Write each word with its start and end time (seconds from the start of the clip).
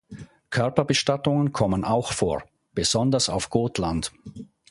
Körperbestattungen 0.49 1.53
kommen 1.53 1.83
auch 1.85 2.11
vor, 2.11 2.41
besonders 2.73 3.29
auf 3.29 3.51
Gotland. 3.51 4.11